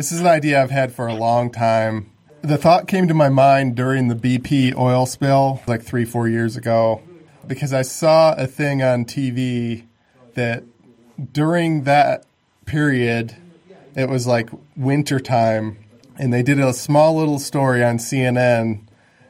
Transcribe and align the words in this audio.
This 0.00 0.12
is 0.12 0.20
an 0.20 0.26
idea 0.28 0.62
I've 0.62 0.70
had 0.70 0.94
for 0.94 1.08
a 1.08 1.14
long 1.14 1.50
time. 1.50 2.10
The 2.40 2.56
thought 2.56 2.88
came 2.88 3.06
to 3.08 3.12
my 3.12 3.28
mind 3.28 3.76
during 3.76 4.08
the 4.08 4.14
BP 4.14 4.74
oil 4.74 5.04
spill, 5.04 5.60
like 5.66 5.82
three, 5.82 6.06
four 6.06 6.26
years 6.26 6.56
ago, 6.56 7.02
because 7.46 7.74
I 7.74 7.82
saw 7.82 8.32
a 8.32 8.46
thing 8.46 8.82
on 8.82 9.04
TV 9.04 9.84
that 10.36 10.64
during 11.34 11.84
that 11.84 12.24
period, 12.64 13.36
it 13.94 14.08
was 14.08 14.26
like 14.26 14.48
winter 14.74 15.20
time, 15.20 15.76
and 16.16 16.32
they 16.32 16.42
did 16.42 16.58
a 16.58 16.72
small 16.72 17.16
little 17.16 17.38
story 17.38 17.84
on 17.84 17.98
CNN. 17.98 18.80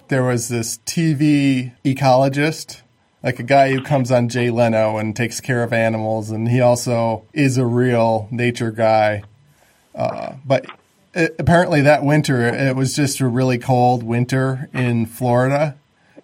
There 0.06 0.22
was 0.22 0.50
this 0.50 0.78
TV 0.86 1.72
ecologist, 1.84 2.82
like 3.24 3.40
a 3.40 3.42
guy 3.42 3.72
who 3.72 3.82
comes 3.82 4.12
on 4.12 4.28
Jay 4.28 4.50
Leno 4.50 4.98
and 4.98 5.16
takes 5.16 5.40
care 5.40 5.64
of 5.64 5.72
animals, 5.72 6.30
and 6.30 6.48
he 6.48 6.60
also 6.60 7.24
is 7.32 7.58
a 7.58 7.66
real 7.66 8.28
nature 8.30 8.70
guy. 8.70 9.24
Uh, 9.94 10.34
but 10.44 10.66
it, 11.14 11.34
apparently, 11.38 11.82
that 11.82 12.04
winter, 12.04 12.46
it 12.46 12.76
was 12.76 12.94
just 12.94 13.20
a 13.20 13.26
really 13.26 13.58
cold 13.58 14.02
winter 14.02 14.68
in 14.72 15.06
Florida, 15.06 15.76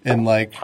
and 0.05 0.24
like 0.24 0.55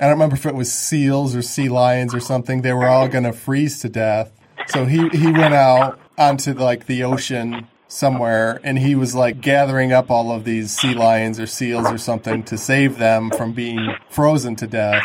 I 0.00 0.04
don't 0.04 0.12
remember 0.12 0.36
if 0.36 0.46
it 0.46 0.54
was 0.54 0.72
seals 0.72 1.36
or 1.36 1.42
sea 1.42 1.68
lions 1.68 2.14
or 2.14 2.20
something. 2.20 2.62
They 2.62 2.72
were 2.72 2.88
all 2.88 3.06
going 3.06 3.24
to 3.24 3.34
freeze 3.34 3.80
to 3.80 3.90
death. 3.90 4.32
So 4.68 4.86
he, 4.86 5.10
he 5.10 5.26
went 5.26 5.52
out 5.52 6.00
onto 6.16 6.54
like 6.54 6.86
the 6.86 7.04
ocean 7.04 7.68
somewhere 7.86 8.60
and 8.64 8.78
he 8.78 8.94
was 8.94 9.14
like 9.14 9.42
gathering 9.42 9.92
up 9.92 10.10
all 10.10 10.32
of 10.32 10.44
these 10.44 10.74
sea 10.74 10.94
lions 10.94 11.38
or 11.38 11.46
seals 11.46 11.86
or 11.90 11.98
something 11.98 12.42
to 12.44 12.56
save 12.56 12.96
them 12.96 13.30
from 13.30 13.52
being 13.52 13.94
frozen 14.08 14.56
to 14.56 14.66
death. 14.66 15.02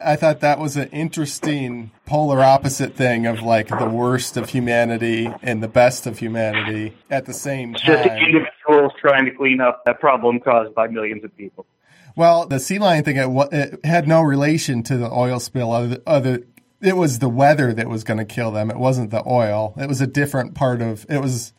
I 0.00 0.16
thought 0.16 0.40
that 0.40 0.58
was 0.58 0.76
an 0.76 0.88
interesting 0.88 1.90
polar 2.06 2.40
opposite 2.42 2.94
thing 2.94 3.26
of 3.26 3.42
like 3.42 3.68
the 3.68 3.88
worst 3.88 4.36
of 4.36 4.50
humanity 4.50 5.32
and 5.42 5.62
the 5.62 5.68
best 5.68 6.06
of 6.06 6.18
humanity 6.18 6.96
at 7.10 7.26
the 7.26 7.34
same 7.34 7.74
time. 7.74 7.86
Just 7.86 8.08
individuals 8.08 8.92
trying 9.00 9.24
to 9.24 9.32
clean 9.32 9.60
up 9.60 9.82
a 9.86 9.94
problem 9.94 10.40
caused 10.40 10.74
by 10.74 10.86
millions 10.86 11.24
of 11.24 11.36
people. 11.36 11.66
Well, 12.14 12.46
the 12.46 12.58
sea 12.58 12.78
lion 12.78 13.04
thing, 13.04 13.16
it, 13.16 13.28
it 13.52 13.84
had 13.84 14.08
no 14.08 14.22
relation 14.22 14.82
to 14.84 14.96
the 14.96 15.10
oil 15.10 15.40
spill. 15.40 15.72
Other, 15.72 15.98
other 16.06 16.42
it 16.80 16.96
was 16.96 17.18
the 17.18 17.28
weather 17.28 17.72
that 17.72 17.88
was 17.88 18.04
going 18.04 18.18
to 18.18 18.24
kill 18.24 18.50
them. 18.50 18.70
It 18.70 18.76
wasn't 18.76 19.10
the 19.10 19.22
oil. 19.26 19.74
It 19.76 19.88
was 19.88 20.00
a 20.00 20.06
different 20.06 20.54
part 20.54 20.80
of. 20.80 21.06
It 21.08 21.20
was. 21.20 21.52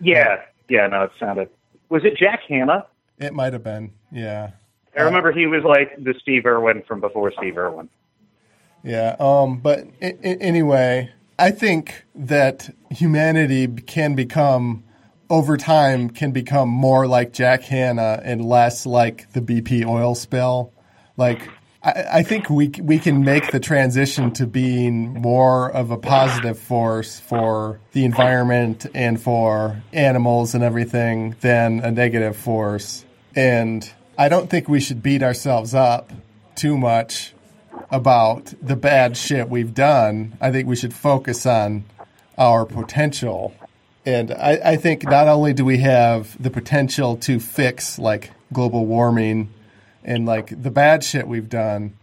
Yeah, 0.00 0.42
yeah. 0.68 0.86
No, 0.86 1.04
it 1.04 1.10
sounded. 1.18 1.48
Was 1.88 2.02
it 2.04 2.16
Jack 2.16 2.40
Hanna? 2.48 2.86
It 3.18 3.34
might 3.34 3.52
have 3.52 3.64
been. 3.64 3.92
Yeah. 4.12 4.52
I 5.00 5.04
remember 5.04 5.32
he 5.32 5.46
was 5.46 5.62
like 5.64 5.96
the 6.02 6.14
Steve 6.20 6.46
Irwin 6.46 6.82
from 6.86 7.00
before 7.00 7.32
Steve 7.38 7.56
Irwin. 7.58 7.88
Yeah. 8.82 9.16
Um. 9.18 9.58
But 9.58 9.84
I- 10.02 10.16
I- 10.24 10.38
anyway, 10.40 11.10
I 11.38 11.50
think 11.50 12.04
that 12.14 12.70
humanity 12.90 13.66
can 13.68 14.14
become 14.14 14.84
over 15.28 15.56
time 15.56 16.10
can 16.10 16.32
become 16.32 16.68
more 16.68 17.06
like 17.06 17.32
Jack 17.32 17.62
Hanna 17.62 18.20
and 18.24 18.44
less 18.44 18.84
like 18.84 19.32
the 19.32 19.40
BP 19.40 19.86
oil 19.86 20.14
spill. 20.14 20.72
Like 21.16 21.48
I, 21.82 22.04
I 22.14 22.22
think 22.22 22.50
we 22.50 22.68
we 22.82 22.98
can 22.98 23.24
make 23.24 23.52
the 23.52 23.60
transition 23.60 24.32
to 24.32 24.46
being 24.46 25.14
more 25.14 25.70
of 25.70 25.90
a 25.90 25.98
positive 25.98 26.58
force 26.58 27.20
for 27.20 27.80
the 27.92 28.04
environment 28.04 28.86
and 28.94 29.20
for 29.20 29.82
animals 29.92 30.54
and 30.54 30.64
everything 30.64 31.36
than 31.40 31.80
a 31.80 31.90
negative 31.90 32.36
force. 32.36 33.04
And 33.36 33.90
I 34.20 34.28
don't 34.28 34.50
think 34.50 34.68
we 34.68 34.80
should 34.80 35.02
beat 35.02 35.22
ourselves 35.22 35.72
up 35.72 36.12
too 36.54 36.76
much 36.76 37.32
about 37.90 38.52
the 38.60 38.76
bad 38.76 39.16
shit 39.16 39.48
we've 39.48 39.72
done. 39.72 40.36
I 40.42 40.52
think 40.52 40.68
we 40.68 40.76
should 40.76 40.92
focus 40.92 41.46
on 41.46 41.86
our 42.36 42.66
potential. 42.66 43.54
And 44.04 44.30
I, 44.30 44.60
I 44.62 44.76
think 44.76 45.04
not 45.04 45.26
only 45.26 45.54
do 45.54 45.64
we 45.64 45.78
have 45.78 46.40
the 46.40 46.50
potential 46.50 47.16
to 47.16 47.40
fix 47.40 47.98
like 47.98 48.30
global 48.52 48.84
warming 48.84 49.54
and 50.04 50.26
like 50.26 50.62
the 50.62 50.70
bad 50.70 51.02
shit 51.02 51.26
we've 51.26 51.48
done, 51.48 51.96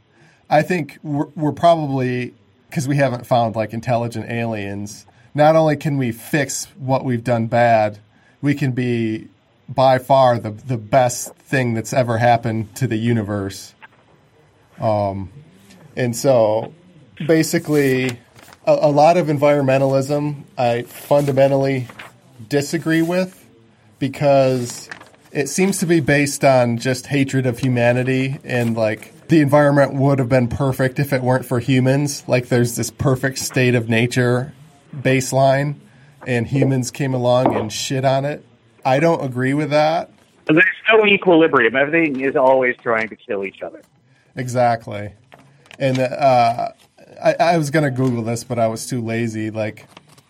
I 0.50 0.64
think 0.64 0.98
we're, 1.04 1.28
we're 1.36 1.52
probably 1.52 2.34
because 2.68 2.88
we 2.88 2.96
haven't 2.96 3.28
found 3.28 3.56
like 3.56 3.74
intelligent 3.74 4.28
aliens. 4.32 5.06
Not 5.36 5.56
only 5.56 5.78
can 5.78 6.00
we 6.00 6.12
fix 6.14 6.66
what 6.80 7.06
we've 7.06 7.24
done 7.24 7.46
bad, 7.46 8.00
we 8.42 8.56
can 8.56 8.72
be 8.72 9.28
by 9.70 9.98
far 9.98 10.40
the 10.40 10.52
the 10.52 10.78
best 10.78 11.36
thing 11.36 11.74
that's 11.74 11.94
ever 11.94 12.18
happened 12.18 12.76
to 12.76 12.88
the 12.88 12.98
universe. 12.98 13.74
Um, 14.80 15.32
and 15.96 16.16
so 16.16 16.74
basically, 17.26 18.20
a, 18.66 18.74
a 18.74 18.92
lot 18.92 19.18
of 19.18 19.28
environmentalism 19.28 20.44
I 20.58 20.84
fundamentally 20.84 21.88
disagree 22.48 23.02
with 23.02 23.46
because 24.00 24.90
it 25.32 25.50
seems 25.50 25.80
to 25.80 25.86
be 25.86 26.00
based 26.00 26.44
on 26.46 26.78
just 26.78 27.08
hatred 27.08 27.46
of 27.46 27.60
humanity 27.60 28.40
and 28.44 28.78
like 28.78 29.28
the 29.28 29.42
environment 29.42 29.94
would 29.94 30.20
have 30.20 30.30
been 30.30 30.48
perfect 30.48 31.00
if 31.00 31.12
it 31.12 31.22
weren't 31.22 31.46
for 31.46 31.60
humans. 31.60 32.24
Like 32.28 32.48
there's 32.48 32.76
this 32.76 32.92
perfect 32.92 33.40
state 33.40 33.76
of 33.76 33.90
nature 33.90 34.54
baseline 34.96 35.76
and 36.26 36.48
humans 36.48 36.92
came 36.92 37.14
along 37.14 37.56
and 37.56 37.72
shit 37.72 38.06
on 38.06 38.26
it. 38.26 38.46
I 38.88 39.02
don't 39.02 39.22
agree 39.22 39.54
with 39.54 39.72
that. 39.72 40.10
There's 40.46 40.64
no 40.94 41.06
equilibrium. 41.06 41.76
Everything 41.76 42.22
is 42.22 42.38
always 42.38 42.78
trying 42.82 43.10
to 43.10 43.18
kill 43.18 43.44
each 43.44 43.62
other. 43.62 43.82
Exactly. 44.38 45.14
And 45.78 46.00
uh, 46.00 46.70
I, 47.22 47.36
I 47.38 47.58
was 47.58 47.70
going 47.70 47.84
to 47.84 47.92
Google 47.92 48.24
this, 48.24 48.46
but 48.46 48.58
I 48.58 48.68
was 48.68 48.88
too 48.88 49.02
lazy. 49.02 49.52
Like, 49.52 49.88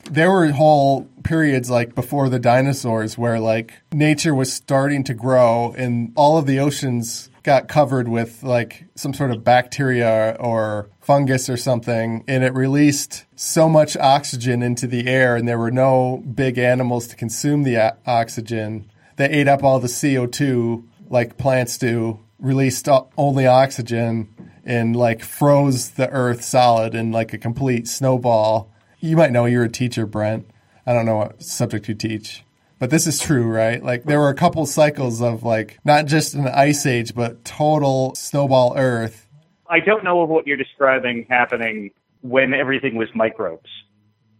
there 0.10 0.32
were 0.32 0.48
whole 0.52 1.08
periods 1.24 1.70
like 1.70 1.94
before 1.94 2.30
the 2.30 2.40
dinosaurs 2.40 3.16
where 3.16 3.40
like 3.40 3.74
nature 3.94 4.34
was 4.34 4.52
starting 4.52 5.04
to 5.04 5.14
grow 5.14 5.76
and 5.78 6.14
all 6.16 6.38
of 6.38 6.48
the 6.48 6.60
oceans 6.60 7.27
got 7.48 7.70
covered 7.70 8.10
with 8.10 8.44
like 8.44 8.84
some 8.96 9.14
sort 9.14 9.32
of 9.32 9.42
bacteria 9.42 10.36
or 10.38 10.90
fungus 11.00 11.50
or 11.50 11.56
something 11.56 12.22
and 12.28 12.44
it 12.44 12.54
released 12.54 13.24
so 13.38 13.70
much 13.70 13.96
oxygen 13.96 14.62
into 14.62 14.86
the 14.86 15.08
air 15.08 15.38
and 15.38 15.48
there 15.48 15.58
were 15.58 15.72
no 15.72 16.22
big 16.36 16.58
animals 16.58 17.08
to 17.08 17.16
consume 17.16 17.64
the 17.64 17.96
oxygen. 18.06 18.92
They 19.16 19.30
ate 19.30 19.48
up 19.48 19.64
all 19.64 19.80
the 19.80 19.88
CO2 19.88 20.84
like 21.10 21.38
plants 21.38 21.78
do 21.78 22.20
released 22.38 22.90
only 23.18 23.48
oxygen 23.48 24.28
and 24.66 24.94
like 24.94 25.24
froze 25.24 25.92
the 25.92 26.10
earth 26.10 26.44
solid 26.44 26.94
in 26.94 27.14
like 27.14 27.32
a 27.32 27.38
complete 27.38 27.88
snowball. 27.88 28.70
You 29.00 29.16
might 29.16 29.32
know 29.32 29.46
you're 29.46 29.64
a 29.64 29.70
teacher, 29.70 30.06
Brent. 30.06 30.50
I 30.86 30.92
don't 30.92 31.06
know 31.06 31.16
what 31.16 31.42
subject 31.42 31.88
you 31.88 31.96
teach, 31.96 32.44
but 32.80 32.90
this 32.90 33.08
is 33.08 33.20
true, 33.20 33.44
right? 33.44 33.84
Like 33.84 34.04
there 34.04 34.20
were 34.20 34.30
a 34.30 34.36
couple 34.36 34.66
cycles 34.66 35.22
of 35.22 35.44
like 35.44 35.80
not 35.84 36.06
just 36.06 36.34
an 36.34 36.48
ice 36.48 36.86
age, 36.86 37.16
but 37.16 37.44
total 37.44 38.14
snowball 38.16 38.74
Earth. 38.78 39.28
I 39.70 39.80
don't 39.80 40.04
know 40.04 40.22
of 40.22 40.30
what 40.30 40.48
you're 40.48 40.58
describing 40.58 41.26
happening 41.30 41.92
when 42.22 42.54
everything 42.54 42.96
was 42.96 43.10
microbes. 43.14 43.70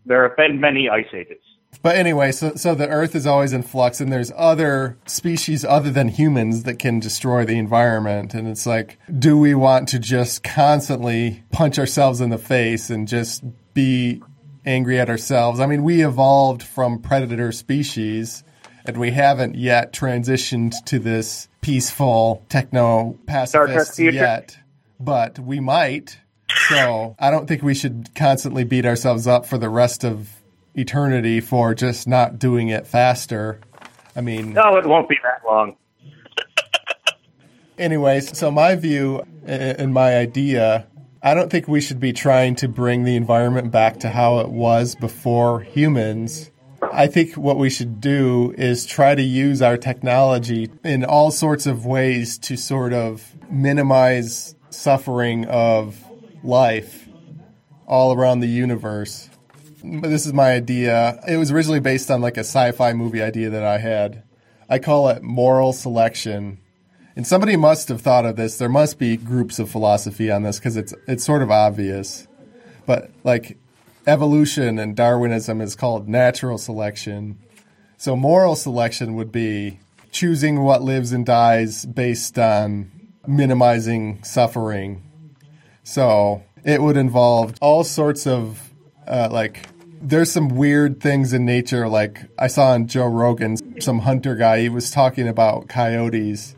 There 0.06 0.28
have 0.28 0.38
been 0.38 0.62
many 0.62 0.90
ice 0.90 1.08
ages. 1.14 1.40
But 1.82 1.98
anyway, 1.98 2.32
so 2.32 2.56
so 2.56 2.76
the 2.76 2.88
Earth 2.88 3.14
is 3.14 3.28
always 3.28 3.54
in 3.54 3.62
flux, 3.62 4.00
and 4.00 4.12
there's 4.12 4.32
other 4.36 4.98
species 5.06 5.66
other 5.66 5.92
than 5.92 6.08
humans 6.08 6.64
that 6.64 6.80
can 6.80 7.00
destroy 7.00 7.46
the 7.46 7.58
environment. 7.58 8.34
And 8.34 8.48
it's 8.48 8.66
like, 8.66 8.98
do 9.20 9.38
we 9.38 9.54
want 9.54 9.90
to 9.90 10.00
just 10.00 10.44
constantly 10.44 11.44
punch 11.52 11.78
ourselves 11.78 12.22
in 12.22 12.30
the 12.30 12.38
face 12.38 12.90
and 12.90 13.08
just 13.08 13.44
be 13.74 14.24
angry 14.68 15.00
at 15.00 15.10
ourselves. 15.10 15.60
I 15.60 15.66
mean, 15.66 15.84
we 15.84 16.06
evolved 16.06 16.62
from 16.62 17.00
predator 17.00 17.52
species 17.52 18.44
and 18.86 18.98
we 18.98 19.12
haven't 19.12 19.56
yet 19.56 19.94
transitioned 19.94 20.74
to 20.86 21.00
this 21.00 21.48
peaceful 21.62 22.44
techno 22.50 23.18
pacifist 23.26 23.98
yet, 24.00 24.58
but 25.00 25.40
we 25.40 25.60
might. 25.60 26.20
So 26.70 27.16
I 27.20 27.32
don't 27.32 27.48
think 27.48 27.64
we 27.64 27.74
should 27.74 28.10
constantly 28.16 28.64
beat 28.64 28.86
ourselves 28.86 29.28
up 29.28 29.46
for 29.46 29.58
the 29.58 29.70
rest 29.70 30.04
of 30.04 30.30
eternity 30.76 31.42
for 31.42 31.74
just 31.74 32.08
not 32.08 32.40
doing 32.40 32.70
it 32.70 32.88
faster. 32.88 33.60
I 34.16 34.22
mean, 34.22 34.54
no, 34.54 34.78
it 34.78 34.86
won't 34.86 35.10
be 35.10 35.18
that 35.24 35.48
long. 35.48 35.76
anyways, 37.78 38.38
so 38.38 38.50
my 38.52 38.76
view 38.76 39.24
eh, 39.46 39.76
and 39.78 39.94
my 39.94 40.16
idea 40.18 40.88
I 41.28 41.34
don't 41.34 41.50
think 41.50 41.68
we 41.68 41.82
should 41.82 42.00
be 42.00 42.14
trying 42.14 42.56
to 42.56 42.70
bring 42.70 43.04
the 43.04 43.18
environment 43.18 43.70
back 43.70 44.00
to 44.00 44.10
how 44.10 44.40
it 44.40 44.48
was 44.48 44.96
before 44.96 45.60
humans. 45.60 46.52
I 46.82 47.08
think 47.08 47.34
what 47.34 47.58
we 47.58 47.70
should 47.70 48.00
do 48.00 48.56
is 48.58 48.86
try 48.86 49.14
to 49.14 49.22
use 49.22 49.62
our 49.62 49.76
technology 49.76 50.70
in 50.86 51.04
all 51.04 51.32
sorts 51.32 51.66
of 51.66 51.86
ways 51.86 52.38
to 52.38 52.56
sort 52.56 52.94
of 52.94 53.36
minimize 53.52 54.56
suffering 54.70 55.44
of 55.48 56.02
life 56.46 57.10
all 57.88 58.14
around 58.14 58.40
the 58.40 58.48
universe. 58.48 59.30
This 59.84 60.26
is 60.26 60.32
my 60.32 60.54
idea. 60.54 61.20
It 61.28 61.36
was 61.36 61.52
originally 61.52 61.82
based 61.82 62.10
on 62.10 62.22
like 62.22 62.38
a 62.38 62.46
sci 62.46 62.72
fi 62.72 62.94
movie 62.94 63.22
idea 63.22 63.50
that 63.50 63.66
I 63.66 63.80
had. 63.80 64.24
I 64.70 64.80
call 64.80 65.10
it 65.10 65.22
moral 65.24 65.74
selection 65.74 66.60
and 67.18 67.26
somebody 67.26 67.56
must 67.56 67.90
have 67.90 68.00
thought 68.00 68.28
of 68.28 68.36
this. 68.36 68.60
There 68.60 68.70
must 68.70 69.00
be 69.00 69.18
groups 69.18 69.58
of 69.58 69.72
philosophy 69.72 70.30
on 70.30 70.44
this 70.44 70.60
because 70.60 70.78
it's 70.78 70.94
it's 71.08 71.26
sort 71.26 71.42
of 71.42 71.50
obvious. 71.50 72.28
But 72.86 73.10
like 73.24 73.58
evolution 74.06 74.78
and 74.78 74.96
Darwinism 74.96 75.60
is 75.60 75.76
called 75.76 76.08
natural 76.08 76.60
selection, 76.60 77.40
So 77.98 78.16
moral 78.16 78.56
selection 78.56 79.16
would 79.16 79.32
be 79.32 79.80
choosing 80.12 80.62
what 80.62 80.84
lives 80.84 81.12
and 81.12 81.26
dies 81.26 81.88
based 81.88 82.38
on 82.38 82.92
minimizing 83.26 84.24
suffering. 84.24 85.02
So 85.84 86.44
it 86.64 86.84
would 86.84 86.98
involve 86.98 87.56
all 87.62 87.84
sorts 87.84 88.28
of 88.28 88.72
uh, 89.08 89.30
like 89.32 89.68
there's 90.00 90.32
some 90.32 90.50
weird 90.50 91.02
things 91.02 91.34
in 91.34 91.44
nature 91.44 91.88
like 91.88 92.20
i 92.38 92.46
saw 92.46 92.70
on 92.74 92.86
joe 92.86 93.08
rogan 93.08 93.82
some 93.82 93.98
hunter 94.00 94.36
guy 94.36 94.60
he 94.60 94.70
was 94.70 94.92
talking 94.92 95.28
about 95.28 95.68
coyotes 95.68 96.56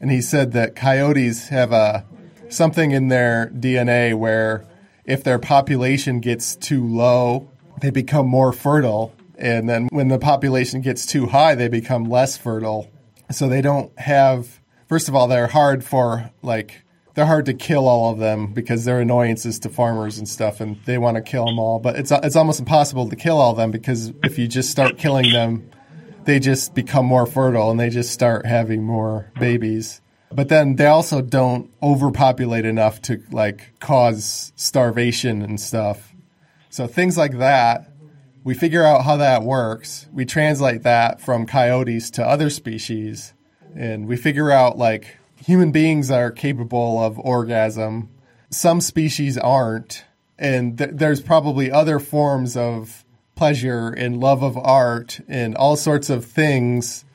and 0.00 0.10
he 0.10 0.20
said 0.20 0.52
that 0.52 0.74
coyotes 0.74 1.48
have 1.48 1.72
a 1.72 2.04
something 2.48 2.90
in 2.90 3.08
their 3.08 3.50
dna 3.54 4.14
where 4.14 4.64
if 5.04 5.22
their 5.22 5.38
population 5.38 6.20
gets 6.20 6.56
too 6.56 6.86
low 6.86 7.48
they 7.80 7.90
become 7.90 8.26
more 8.26 8.52
fertile 8.52 9.14
and 9.38 9.68
then 9.68 9.88
when 9.92 10.08
the 10.08 10.18
population 10.18 10.80
gets 10.80 11.06
too 11.06 11.26
high 11.26 11.54
they 11.54 11.68
become 11.68 12.04
less 12.04 12.36
fertile 12.36 12.90
so 13.30 13.48
they 13.48 13.60
don't 13.60 13.96
have 13.98 14.60
first 14.88 15.08
of 15.08 15.14
all 15.14 15.28
they're 15.28 15.46
hard 15.46 15.84
for 15.84 16.30
like 16.42 16.82
they're 17.14 17.26
hard 17.26 17.46
to 17.46 17.54
kill 17.54 17.88
all 17.88 18.12
of 18.12 18.18
them 18.18 18.52
because 18.52 18.84
they're 18.84 19.00
annoyances 19.00 19.58
to 19.60 19.68
farmers 19.68 20.18
and 20.18 20.28
stuff, 20.28 20.60
and 20.60 20.78
they 20.84 20.98
want 20.98 21.16
to 21.16 21.22
kill 21.22 21.46
them 21.46 21.58
all. 21.58 21.78
But 21.78 21.96
it's 21.96 22.10
it's 22.10 22.36
almost 22.36 22.60
impossible 22.60 23.08
to 23.08 23.16
kill 23.16 23.38
all 23.38 23.52
of 23.52 23.56
them 23.56 23.70
because 23.70 24.12
if 24.22 24.38
you 24.38 24.48
just 24.48 24.70
start 24.70 24.96
killing 24.96 25.32
them, 25.32 25.70
they 26.24 26.38
just 26.38 26.74
become 26.74 27.06
more 27.06 27.26
fertile 27.26 27.70
and 27.70 27.78
they 27.78 27.90
just 27.90 28.12
start 28.12 28.46
having 28.46 28.82
more 28.82 29.32
babies. 29.38 30.00
But 30.32 30.48
then 30.48 30.76
they 30.76 30.86
also 30.86 31.20
don't 31.22 31.72
overpopulate 31.82 32.64
enough 32.64 33.02
to 33.02 33.22
like 33.32 33.72
cause 33.80 34.52
starvation 34.54 35.42
and 35.42 35.60
stuff. 35.60 36.14
So 36.68 36.86
things 36.86 37.18
like 37.18 37.38
that, 37.38 37.90
we 38.44 38.54
figure 38.54 38.84
out 38.84 39.04
how 39.04 39.16
that 39.16 39.42
works. 39.42 40.06
We 40.12 40.24
translate 40.24 40.84
that 40.84 41.20
from 41.20 41.46
coyotes 41.46 42.10
to 42.12 42.24
other 42.24 42.48
species, 42.48 43.34
and 43.74 44.06
we 44.06 44.16
figure 44.16 44.50
out 44.50 44.78
like 44.78 45.18
human 45.44 45.72
beings 45.72 46.10
are 46.10 46.30
capable 46.30 47.02
of 47.02 47.18
orgasm. 47.18 48.08
Some 48.50 48.80
species 48.80 49.36
aren't. 49.36 50.04
And 50.38 50.78
th- 50.78 50.90
there's 50.94 51.20
probably 51.20 51.70
other 51.70 51.98
forms 51.98 52.56
of 52.56 53.04
pleasure 53.40 53.88
and 53.88 54.20
love 54.20 54.42
of 54.42 54.58
art 54.58 55.18
and 55.26 55.56
all 55.56 55.74
sorts 55.74 56.10
of 56.10 56.26
things 56.26 57.06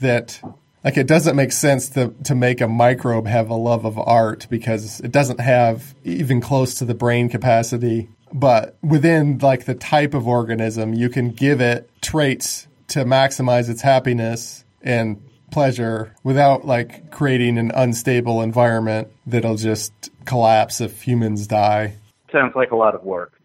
that 0.00 0.40
like 0.82 0.96
it 0.96 1.06
doesn't 1.06 1.36
make 1.36 1.52
sense 1.52 1.90
to, 1.90 2.14
to 2.24 2.34
make 2.34 2.62
a 2.62 2.66
microbe 2.66 3.26
have 3.26 3.50
a 3.50 3.54
love 3.54 3.84
of 3.84 3.98
art 3.98 4.46
because 4.48 5.00
it 5.00 5.12
doesn't 5.12 5.38
have 5.38 5.94
even 6.02 6.40
close 6.40 6.76
to 6.76 6.86
the 6.86 6.94
brain 6.94 7.28
capacity 7.28 8.08
but 8.32 8.74
within 8.82 9.36
like 9.36 9.66
the 9.66 9.74
type 9.74 10.14
of 10.14 10.26
organism 10.26 10.94
you 10.94 11.10
can 11.10 11.28
give 11.28 11.60
it 11.60 11.90
traits 12.00 12.66
to 12.88 13.04
maximize 13.04 13.68
its 13.68 13.82
happiness 13.82 14.64
and 14.80 15.22
pleasure 15.50 16.14
without 16.24 16.64
like 16.64 17.10
creating 17.10 17.58
an 17.58 17.70
unstable 17.74 18.40
environment 18.40 19.08
that'll 19.26 19.56
just 19.56 19.92
collapse 20.24 20.80
if 20.80 21.02
humans 21.02 21.46
die. 21.46 21.96
Sounds 22.32 22.54
like 22.56 22.70
a 22.70 22.76
lot 22.76 22.94
of 22.94 23.04
work. 23.04 23.35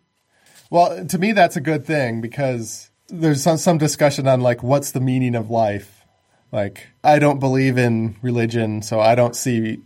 Well, 0.72 1.06
to 1.06 1.18
me, 1.18 1.34
that's 1.34 1.58
a 1.58 1.62
good 1.62 1.86
thing 1.86 2.22
because 2.22 2.90
there's 3.10 3.44
some, 3.44 3.58
some 3.58 3.78
discussion 3.78 4.26
on 4.26 4.40
like 4.40 4.64
what's 4.64 4.92
the 4.92 5.02
meaning 5.02 5.36
of 5.36 5.50
life. 5.50 6.06
Like, 6.50 6.88
I 7.04 7.20
don't 7.20 7.40
believe 7.40 7.78
in 7.78 8.16
religion, 8.22 8.82
so 8.82 9.02
I 9.02 9.16
don't 9.16 9.36
see, 9.36 9.80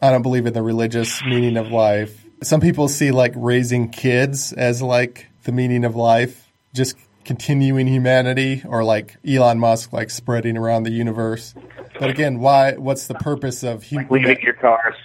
I 0.00 0.10
don't 0.10 0.22
believe 0.22 0.46
in 0.46 0.52
the 0.52 0.62
religious 0.62 1.22
meaning 1.24 1.56
of 1.56 1.68
life. 1.68 2.26
Some 2.42 2.60
people 2.60 2.88
see 2.88 3.12
like 3.12 3.32
raising 3.36 3.88
kids 3.90 4.52
as 4.52 4.82
like 4.82 5.28
the 5.44 5.52
meaning 5.52 5.84
of 5.84 5.94
life, 5.94 6.50
just 6.74 6.96
continuing 7.24 7.86
humanity 7.86 8.62
or 8.66 8.82
like 8.82 9.16
Elon 9.24 9.60
Musk 9.60 9.92
like 9.92 10.10
spreading 10.10 10.56
around 10.56 10.82
the 10.82 10.90
universe. 10.90 11.54
But 12.00 12.10
again, 12.10 12.40
why 12.40 12.72
what's 12.72 13.06
the 13.06 13.14
purpose 13.14 13.62
of 13.62 13.88
hum- 13.88 14.08
leaving 14.10 14.40
your 14.42 14.54
cars? 14.54 14.96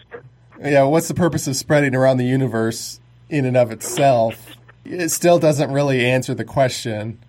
Yeah, 0.59 0.83
what's 0.83 1.07
the 1.07 1.13
purpose 1.13 1.45
of 1.45 1.55
spreading 1.55 1.93
around 1.93 2.17
the 2.17 2.25
universe 2.25 2.99
in 3.29 3.45
and 3.45 3.55
of 3.55 3.71
itself? 3.71 4.46
It 4.87 5.09
still 5.09 5.39
doesn't 5.39 5.71
really 5.71 6.05
answer 6.05 6.33
the 6.33 6.45
question. 6.45 7.19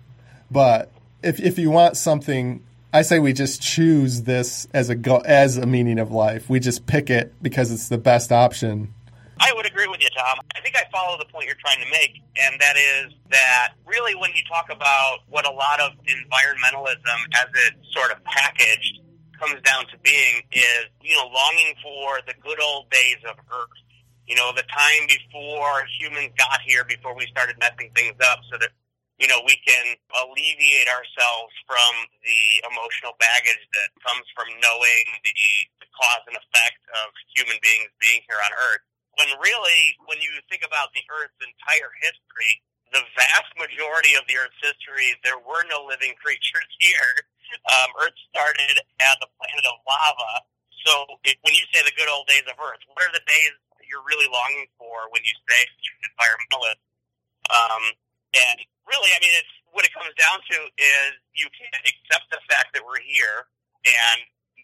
But 0.51 0.91
if 1.23 1.39
if 1.39 1.57
you 1.57 1.69
want 1.69 1.97
something 1.97 2.63
I 2.91 3.03
say 3.03 3.19
we 3.19 3.33
just 3.33 3.61
choose 3.61 4.23
this 4.23 4.67
as 4.73 4.89
a 4.89 4.95
go- 4.95 5.21
as 5.23 5.57
a 5.57 5.67
meaning 5.67 5.99
of 5.99 6.11
life. 6.11 6.49
We 6.49 6.59
just 6.59 6.87
pick 6.87 7.11
it 7.11 7.33
because 7.41 7.71
it's 7.71 7.87
the 7.87 7.99
best 7.99 8.31
option 8.31 8.93
I 9.39 9.53
would 9.55 9.65
agree 9.65 9.87
with 9.87 10.01
you, 10.01 10.09
Tom. 10.15 10.39
I 10.55 10.59
think 10.59 10.75
I 10.75 10.83
follow 10.91 11.17
the 11.17 11.25
point 11.25 11.45
you're 11.45 11.55
trying 11.63 11.79
to 11.79 11.89
make, 11.89 12.21
and 12.35 12.59
that 12.59 12.75
is 12.75 13.13
that 13.31 13.73
really 13.85 14.13
when 14.15 14.31
you 14.35 14.41
talk 14.49 14.67
about 14.69 15.19
what 15.29 15.47
a 15.47 15.51
lot 15.51 15.79
of 15.79 15.91
environmentalism 16.03 17.19
as 17.39 17.47
it's 17.67 17.93
sort 17.93 18.11
of 18.11 18.21
packaged 18.25 18.99
comes 19.39 19.61
down 19.63 19.87
to 19.87 19.97
being 20.03 20.43
is, 20.51 20.91
you 21.01 21.15
know, 21.15 21.27
longing 21.31 21.73
for 21.81 22.19
the 22.27 22.33
good 22.43 22.61
old 22.61 22.89
days 22.89 23.17
of 23.29 23.37
Earth. 23.51 23.69
You 24.29 24.37
know, 24.37 24.53
the 24.53 24.67
time 24.69 25.09
before 25.09 25.89
humans 25.99 26.31
got 26.37 26.61
here, 26.61 26.85
before 26.85 27.17
we 27.17 27.25
started 27.33 27.57
messing 27.57 27.89
things 27.97 28.15
up 28.21 28.45
so 28.53 28.61
that, 28.61 28.69
you 29.17 29.25
know, 29.25 29.41
we 29.43 29.57
can 29.65 29.97
alleviate 30.13 30.85
ourselves 30.87 31.51
from 31.65 31.93
the 32.21 32.41
emotional 32.69 33.17
baggage 33.17 33.59
that 33.73 33.89
comes 34.05 34.23
from 34.37 34.47
knowing 34.61 35.05
the, 35.25 35.33
the 35.81 35.89
cause 35.97 36.23
and 36.29 36.37
effect 36.37 36.79
of 37.03 37.09
human 37.33 37.57
beings 37.65 37.89
being 37.97 38.21
here 38.29 38.37
on 38.37 38.53
Earth 38.69 38.85
when 39.19 39.35
really, 39.43 39.99
when 40.07 40.23
you 40.23 40.31
think 40.47 40.63
about 40.63 40.95
the 40.95 41.03
Earth's 41.11 41.35
entire 41.43 41.91
history, 41.99 42.63
the 42.95 43.03
vast 43.19 43.51
majority 43.59 44.15
of 44.15 44.23
the 44.31 44.39
Earth's 44.39 44.57
history, 44.63 45.11
there 45.27 45.37
were 45.43 45.67
no 45.67 45.83
living 45.83 46.15
creatures 46.23 46.69
here. 46.79 47.11
Um, 47.67 47.91
Earth 47.99 48.15
started 48.31 48.79
as 49.03 49.17
a 49.19 49.29
planet 49.35 49.65
of 49.67 49.83
lava. 49.83 50.47
So 50.87 51.19
when 51.43 51.51
you 51.51 51.65
say 51.75 51.83
the 51.83 51.91
good 51.99 52.07
old 52.07 52.31
days 52.31 52.47
of 52.47 52.55
Earth, 52.55 52.79
what 52.95 53.03
are 53.03 53.11
the 53.11 53.25
days 53.27 53.53
you're 53.89 54.05
really 54.05 54.29
longing 54.29 54.69
for 54.77 55.09
when 55.11 55.25
you 55.25 55.35
say 55.49 55.59
you're 55.81 55.97
an 55.99 56.05
environmentalist? 56.13 56.81
Um, 57.49 57.83
and 58.37 58.57
really, 58.85 59.09
I 59.11 59.19
mean, 59.19 59.33
it's 59.35 59.55
what 59.73 59.83
it 59.83 59.91
comes 59.91 60.13
down 60.15 60.39
to 60.39 60.57
is 60.77 61.09
you 61.33 61.49
can 61.51 61.73
accept 61.83 62.29
the 62.29 62.41
fact 62.47 62.77
that 62.77 62.85
we're 62.85 63.01
here 63.01 63.49
and 63.85 64.17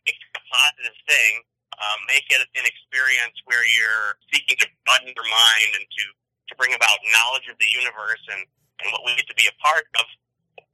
make 0.05 0.15
it 0.15 0.37
a 0.37 0.43
positive 0.45 0.97
thing 1.09 1.45
um, 1.79 1.99
make 2.07 2.27
it 2.31 2.39
an 2.39 2.65
experience 2.65 3.35
where 3.47 3.63
you're 3.67 4.15
seeking 4.31 4.55
to 4.63 4.67
broaden 4.87 5.11
your 5.11 5.27
mind 5.27 5.71
and 5.75 5.83
to, 5.83 6.03
to 6.51 6.53
bring 6.55 6.71
about 6.71 6.95
knowledge 7.11 7.47
of 7.51 7.57
the 7.59 7.67
universe 7.75 8.21
and, 8.31 8.47
and 8.83 8.87
what 8.95 9.03
we 9.03 9.15
get 9.19 9.27
to 9.27 9.35
be 9.35 9.47
a 9.47 9.55
part 9.59 9.87
of. 9.99 10.05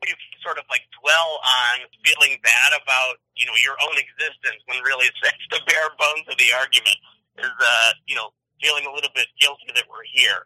You 0.01 0.17
sort 0.41 0.57
of 0.57 0.65
like 0.73 0.81
dwell 0.97 1.37
on 1.45 1.85
feeling 2.01 2.41
bad 2.41 2.73
about, 2.73 3.21
you 3.37 3.45
know, 3.45 3.53
your 3.61 3.77
own 3.85 3.93
existence 4.01 4.57
when 4.65 4.81
really 4.81 5.05
it's, 5.05 5.21
the 5.53 5.61
bare 5.69 5.93
bones 5.97 6.25
of 6.25 6.37
the 6.41 6.49
argument 6.57 6.97
is, 7.37 7.53
uh, 7.53 7.91
you 8.09 8.17
know, 8.17 8.33
feeling 8.61 8.85
a 8.85 8.93
little 8.93 9.09
bit 9.13 9.27
guilty 9.39 9.67
that 9.75 9.83
we're 9.89 10.03
here. 10.11 10.45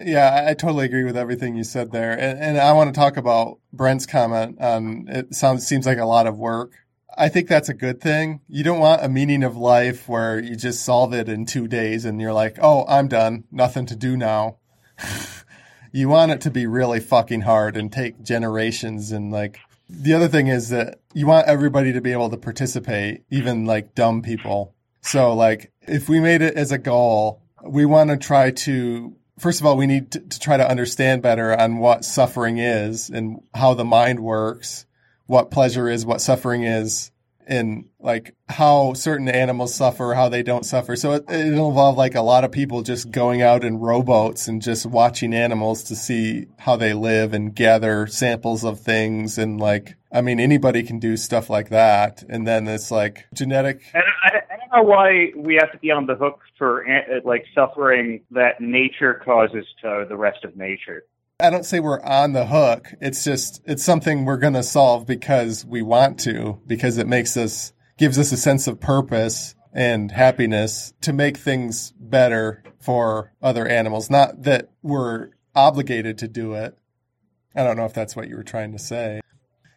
Yeah, 0.00 0.46
I 0.48 0.54
totally 0.54 0.86
agree 0.86 1.04
with 1.04 1.18
everything 1.18 1.54
you 1.54 1.64
said 1.64 1.92
there, 1.92 2.12
and, 2.12 2.38
and 2.38 2.58
I 2.58 2.72
want 2.72 2.94
to 2.94 2.98
talk 2.98 3.18
about 3.18 3.58
Brent's 3.72 4.06
comment 4.06 4.58
on 4.58 5.06
it. 5.08 5.34
Sounds 5.34 5.66
seems 5.66 5.84
like 5.84 5.98
a 5.98 6.06
lot 6.06 6.26
of 6.26 6.38
work. 6.38 6.72
I 7.16 7.28
think 7.28 7.48
that's 7.48 7.68
a 7.68 7.74
good 7.74 8.00
thing. 8.00 8.40
You 8.48 8.64
don't 8.64 8.78
want 8.78 9.04
a 9.04 9.08
meaning 9.08 9.44
of 9.44 9.56
life 9.56 10.08
where 10.08 10.38
you 10.38 10.56
just 10.56 10.84
solve 10.84 11.12
it 11.12 11.28
in 11.28 11.44
two 11.44 11.68
days 11.68 12.04
and 12.04 12.20
you're 12.20 12.32
like, 12.32 12.58
oh, 12.62 12.86
I'm 12.88 13.08
done. 13.08 13.44
Nothing 13.50 13.86
to 13.86 13.96
do 13.96 14.16
now. 14.16 14.56
you 15.92 16.08
want 16.08 16.32
it 16.32 16.40
to 16.42 16.50
be 16.50 16.66
really 16.66 17.00
fucking 17.00 17.42
hard 17.42 17.76
and 17.76 17.92
take 17.92 18.22
generations. 18.22 19.12
And 19.12 19.30
like, 19.30 19.58
the 19.88 20.14
other 20.14 20.28
thing 20.28 20.46
is 20.46 20.70
that 20.70 21.00
you 21.12 21.26
want 21.26 21.48
everybody 21.48 21.92
to 21.92 22.00
be 22.00 22.12
able 22.12 22.30
to 22.30 22.38
participate, 22.38 23.24
even 23.30 23.66
like 23.66 23.94
dumb 23.94 24.22
people. 24.22 24.74
So, 25.02 25.34
like, 25.34 25.72
if 25.82 26.08
we 26.08 26.20
made 26.20 26.42
it 26.42 26.54
as 26.54 26.72
a 26.72 26.78
goal, 26.78 27.41
we 27.64 27.84
want 27.84 28.10
to 28.10 28.16
try 28.16 28.50
to 28.50 29.16
first 29.38 29.60
of 29.60 29.66
all, 29.66 29.76
we 29.76 29.86
need 29.86 30.12
to, 30.12 30.20
to, 30.20 30.38
try 30.38 30.56
to 30.56 30.68
understand 30.68 31.22
better 31.22 31.58
on 31.58 31.78
what 31.78 32.04
suffering 32.04 32.58
is 32.58 33.08
and 33.10 33.40
how 33.54 33.74
the 33.74 33.84
mind 33.84 34.20
works 34.20 34.86
what 35.32 35.50
pleasure 35.50 35.88
is, 35.88 36.04
what 36.04 36.20
suffering 36.20 36.64
is, 36.64 37.10
and 37.46 37.86
like 37.98 38.34
how 38.50 38.92
certain 38.92 39.28
animals 39.28 39.74
suffer, 39.74 40.12
how 40.14 40.28
they 40.28 40.42
don't 40.42 40.66
suffer. 40.66 40.94
So 40.94 41.12
it, 41.12 41.24
it'll 41.28 41.70
involve 41.70 41.96
like 41.96 42.14
a 42.14 42.20
lot 42.20 42.44
of 42.44 42.52
people 42.52 42.82
just 42.82 43.10
going 43.10 43.40
out 43.40 43.64
in 43.64 43.78
rowboats 43.78 44.46
and 44.46 44.60
just 44.60 44.84
watching 44.84 45.32
animals 45.34 45.84
to 45.84 45.96
see 45.96 46.46
how 46.58 46.76
they 46.76 46.92
live 46.92 47.32
and 47.32 47.54
gather 47.54 48.06
samples 48.06 48.62
of 48.62 48.80
things. 48.80 49.38
And 49.38 49.60
like, 49.60 49.96
I 50.12 50.20
mean, 50.20 50.38
anybody 50.38 50.82
can 50.82 50.98
do 50.98 51.16
stuff 51.16 51.48
like 51.48 51.70
that. 51.70 52.22
And 52.28 52.46
then 52.46 52.68
it's 52.68 52.90
like 52.90 53.24
genetic. 53.32 53.82
And 53.94 54.04
I, 54.24 54.41
Why 54.72 55.32
we 55.36 55.56
have 55.56 55.70
to 55.72 55.78
be 55.78 55.90
on 55.90 56.06
the 56.06 56.14
hook 56.14 56.40
for 56.56 56.84
like 57.24 57.44
suffering 57.54 58.22
that 58.30 58.60
nature 58.60 59.20
causes 59.24 59.66
to 59.82 60.06
the 60.08 60.16
rest 60.16 60.44
of 60.44 60.56
nature. 60.56 61.04
I 61.40 61.50
don't 61.50 61.66
say 61.66 61.80
we're 61.80 62.00
on 62.02 62.32
the 62.32 62.46
hook. 62.46 62.94
It's 63.00 63.24
just 63.24 63.62
it's 63.64 63.82
something 63.82 64.24
we're 64.24 64.36
going 64.36 64.54
to 64.54 64.62
solve 64.62 65.06
because 65.06 65.64
we 65.64 65.82
want 65.82 66.20
to 66.20 66.60
because 66.66 66.98
it 66.98 67.06
makes 67.06 67.36
us 67.36 67.72
gives 67.98 68.18
us 68.18 68.32
a 68.32 68.36
sense 68.36 68.66
of 68.66 68.80
purpose 68.80 69.54
and 69.72 70.10
happiness 70.10 70.92
to 71.00 71.12
make 71.12 71.36
things 71.36 71.92
better 71.98 72.62
for 72.80 73.32
other 73.42 73.66
animals. 73.66 74.08
Not 74.08 74.42
that 74.44 74.70
we're 74.82 75.30
obligated 75.54 76.18
to 76.18 76.28
do 76.28 76.54
it. 76.54 76.76
I 77.54 77.64
don't 77.64 77.76
know 77.76 77.84
if 77.84 77.94
that's 77.94 78.16
what 78.16 78.28
you 78.28 78.36
were 78.36 78.42
trying 78.42 78.72
to 78.72 78.78
say. 78.78 79.20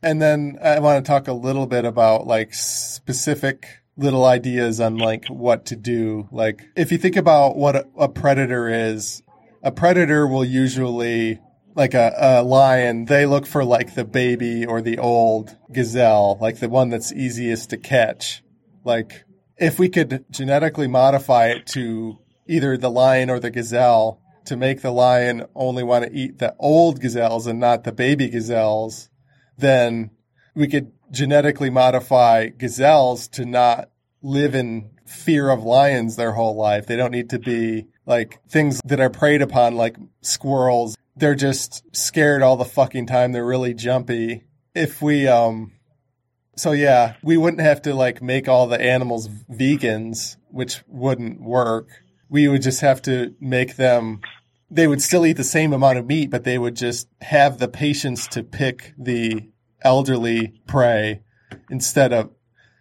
And 0.01 0.21
then 0.21 0.59
I 0.61 0.79
want 0.79 1.03
to 1.03 1.09
talk 1.09 1.27
a 1.27 1.33
little 1.33 1.65
bit 1.65 1.83
about 1.83 2.27
like 2.27 2.53
specific 2.53 3.67
little 3.97 4.25
ideas 4.25 4.79
on 4.79 4.97
like 4.97 5.27
what 5.27 5.65
to 5.67 5.75
do. 5.75 6.27
Like 6.31 6.63
if 6.75 6.91
you 6.91 6.97
think 6.97 7.15
about 7.15 7.55
what 7.55 7.75
a, 7.75 7.87
a 7.97 8.09
predator 8.09 8.67
is, 8.67 9.23
a 9.63 9.71
predator 9.71 10.27
will 10.27 10.45
usually 10.45 11.39
like 11.75 11.93
a, 11.93 12.13
a 12.17 12.43
lion, 12.43 13.05
they 13.05 13.25
look 13.25 13.45
for 13.45 13.63
like 13.63 13.95
the 13.95 14.05
baby 14.05 14.65
or 14.65 14.81
the 14.81 14.97
old 14.97 15.55
gazelle, 15.71 16.37
like 16.39 16.59
the 16.59 16.69
one 16.69 16.89
that's 16.89 17.11
easiest 17.11 17.69
to 17.69 17.77
catch. 17.77 18.43
Like 18.83 19.25
if 19.57 19.77
we 19.77 19.89
could 19.89 20.25
genetically 20.31 20.87
modify 20.87 21.47
it 21.47 21.67
to 21.67 22.17
either 22.47 22.77
the 22.77 22.91
lion 22.91 23.29
or 23.29 23.39
the 23.39 23.51
gazelle 23.51 24.21
to 24.45 24.55
make 24.55 24.81
the 24.81 24.91
lion 24.91 25.45
only 25.55 25.83
want 25.83 26.05
to 26.05 26.13
eat 26.13 26.37
the 26.37 26.55
old 26.59 27.01
gazelles 27.01 27.47
and 27.47 27.59
not 27.59 27.83
the 27.83 27.91
baby 27.91 28.29
gazelles, 28.29 29.09
then 29.57 30.11
we 30.55 30.67
could 30.67 30.91
genetically 31.11 31.69
modify 31.69 32.49
gazelles 32.49 33.27
to 33.29 33.45
not 33.45 33.89
live 34.21 34.55
in 34.55 34.89
fear 35.05 35.49
of 35.49 35.63
lions 35.63 36.15
their 36.15 36.33
whole 36.33 36.55
life. 36.55 36.87
They 36.87 36.95
don't 36.95 37.11
need 37.11 37.29
to 37.31 37.39
be 37.39 37.87
like 38.05 38.39
things 38.49 38.81
that 38.85 38.99
are 38.99 39.09
preyed 39.09 39.41
upon 39.41 39.75
like 39.75 39.97
squirrels. 40.21 40.97
They're 41.15 41.35
just 41.35 41.83
scared 41.95 42.41
all 42.41 42.57
the 42.57 42.65
fucking 42.65 43.07
time. 43.07 43.31
They're 43.31 43.45
really 43.45 43.73
jumpy. 43.73 44.45
If 44.73 45.01
we, 45.01 45.27
um, 45.27 45.73
so 46.57 46.71
yeah, 46.71 47.15
we 47.23 47.37
wouldn't 47.37 47.61
have 47.61 47.83
to 47.83 47.93
like 47.93 48.21
make 48.21 48.47
all 48.47 48.67
the 48.67 48.81
animals 48.81 49.29
vegans, 49.49 50.37
which 50.49 50.83
wouldn't 50.87 51.41
work. 51.41 51.89
We 52.29 52.47
would 52.47 52.61
just 52.61 52.81
have 52.81 53.01
to 53.03 53.35
make 53.39 53.75
them 53.75 54.21
they 54.69 54.87
would 54.87 55.01
still 55.01 55.25
eat 55.25 55.37
the 55.37 55.43
same 55.43 55.73
amount 55.73 55.97
of 55.97 56.05
meat, 56.05 56.29
but 56.29 56.43
they 56.43 56.57
would 56.57 56.75
just 56.75 57.07
have 57.21 57.59
the 57.59 57.67
patience 57.67 58.27
to 58.27 58.43
pick 58.43 58.93
the 58.97 59.47
elderly 59.85 60.59
prey 60.67 61.21
instead 61.69 62.11
of. 62.11 62.31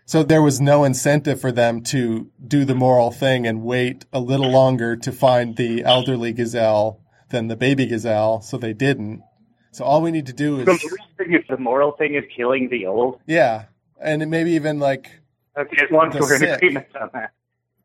So 0.07 0.23
there 0.23 0.43
was 0.43 0.61
no 0.61 0.85
incentive 0.85 1.41
for 1.41 1.53
them 1.53 1.83
to 1.85 2.31
do 2.47 2.65
the 2.65 2.75
moral 2.75 3.11
thing 3.11 3.47
and 3.47 3.63
wait 3.63 4.05
a 4.13 4.21
little 4.21 4.51
longer 4.51 4.97
to 4.97 5.13
find 5.13 5.57
the 5.57 5.83
elderly 5.85 6.33
gazelle 6.33 7.01
than 7.31 7.49
the 7.49 7.57
baby 7.57 7.87
gazelle. 7.87 8.41
So 8.43 8.59
they 8.59 8.73
didn't. 8.75 9.23
So 9.71 9.85
all 9.85 10.03
we 10.03 10.11
need 10.11 10.27
to 10.27 10.33
do 10.33 10.59
is 10.61 10.67
The 10.67 10.73
moral 10.73 11.07
thing 11.17 11.35
is, 11.35 11.45
the 11.49 11.57
moral 11.57 11.93
thing 11.93 12.15
is 12.15 12.25
killing 12.37 12.69
the 12.69 12.87
old. 12.87 13.21
yeah, 13.27 13.65
and 14.01 14.29
maybe 14.31 14.53
even 14.53 14.79
like 14.79 15.21
Okay, 15.57 15.85
as 15.85 15.91
long 15.91 16.15
as 16.15 16.21
we're 16.21 16.35
in 16.37 16.43
agreement 16.51 16.87
on 17.01 17.11
that. 17.15 17.31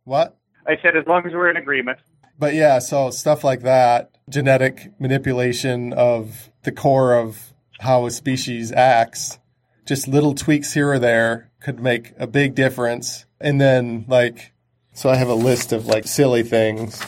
what? 0.03 0.37
I 0.67 0.75
said 0.81 0.97
as 0.97 1.05
long 1.07 1.25
as 1.25 1.33
we're 1.33 1.49
in 1.49 1.57
agreement. 1.57 1.99
But 2.37 2.53
yeah, 2.53 2.79
so 2.79 3.09
stuff 3.11 3.43
like 3.43 3.61
that, 3.61 4.11
genetic 4.29 4.91
manipulation 4.99 5.93
of 5.93 6.49
the 6.63 6.71
core 6.71 7.13
of 7.15 7.53
how 7.79 8.05
a 8.05 8.11
species 8.11 8.71
acts, 8.71 9.39
just 9.85 10.07
little 10.07 10.35
tweaks 10.35 10.73
here 10.73 10.91
or 10.91 10.99
there 10.99 11.49
could 11.61 11.79
make 11.79 12.13
a 12.17 12.27
big 12.27 12.55
difference. 12.55 13.25
And 13.41 13.59
then 13.59 14.05
like, 14.07 14.53
so 14.93 15.09
I 15.09 15.15
have 15.15 15.29
a 15.29 15.33
list 15.33 15.71
of 15.71 15.87
like 15.87 16.07
silly 16.07 16.43
things. 16.43 17.01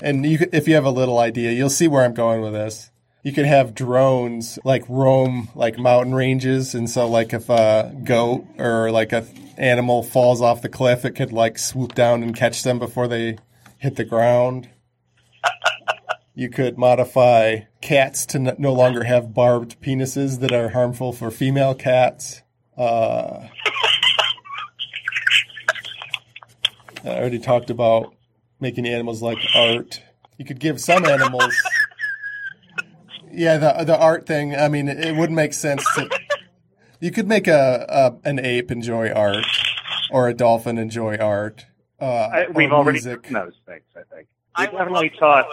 And 0.00 0.26
you, 0.26 0.46
if 0.52 0.66
you 0.68 0.74
have 0.74 0.84
a 0.84 0.90
little 0.90 1.18
idea, 1.18 1.52
you'll 1.52 1.70
see 1.70 1.88
where 1.88 2.04
I'm 2.04 2.14
going 2.14 2.42
with 2.42 2.52
this. 2.52 2.90
You 3.22 3.32
could 3.32 3.46
have 3.46 3.74
drones 3.74 4.58
like 4.64 4.84
roam 4.86 5.48
like 5.54 5.78
mountain 5.78 6.14
ranges, 6.14 6.74
and 6.74 6.90
so 6.90 7.08
like 7.08 7.32
if 7.32 7.48
a 7.48 7.94
goat 8.04 8.44
or 8.58 8.90
like 8.90 9.14
a 9.14 9.26
animal 9.56 10.02
falls 10.02 10.42
off 10.42 10.60
the 10.60 10.68
cliff, 10.68 11.06
it 11.06 11.12
could 11.12 11.32
like 11.32 11.58
swoop 11.58 11.94
down 11.94 12.22
and 12.22 12.36
catch 12.36 12.62
them 12.62 12.78
before 12.78 13.08
they 13.08 13.38
hit 13.78 13.96
the 13.96 14.04
ground. 14.04 14.68
You 16.34 16.48
could 16.50 16.76
modify 16.76 17.60
cats 17.80 18.26
to 18.26 18.38
n- 18.38 18.56
no 18.58 18.72
longer 18.72 19.04
have 19.04 19.32
barbed 19.32 19.80
penises 19.80 20.40
that 20.40 20.52
are 20.52 20.70
harmful 20.70 21.12
for 21.12 21.30
female 21.30 21.74
cats. 21.74 22.42
Uh, 22.76 23.46
I 27.04 27.08
already 27.08 27.38
talked 27.38 27.70
about 27.70 28.14
making 28.58 28.86
animals 28.86 29.22
like 29.22 29.38
art. 29.54 30.02
You 30.38 30.44
could 30.44 30.58
give 30.58 30.80
some 30.80 31.04
animals. 31.04 31.54
Yeah, 33.30 33.58
the 33.58 33.84
the 33.84 33.96
art 33.98 34.26
thing. 34.26 34.56
I 34.56 34.68
mean, 34.68 34.88
it 34.88 35.14
wouldn't 35.16 35.36
make 35.36 35.52
sense 35.52 35.84
to. 35.94 36.08
You 37.00 37.10
could 37.10 37.28
make 37.28 37.46
a, 37.46 37.86
a 37.88 38.28
an 38.28 38.38
ape 38.38 38.70
enjoy 38.70 39.10
art, 39.10 39.44
or 40.10 40.28
a 40.28 40.34
dolphin 40.34 40.78
enjoy 40.78 41.16
art. 41.16 41.66
Uh, 42.00 42.04
I, 42.06 42.46
we've 42.48 42.72
already 42.72 42.96
music. 42.96 43.24
done 43.24 43.32
those 43.44 43.60
things, 43.66 43.84
I 43.96 44.02
think. 44.14 44.28
We've 44.58 44.72
would 44.72 44.78
definitely 44.78 45.08
love 45.08 45.12
to 45.12 45.18
taught 45.18 45.48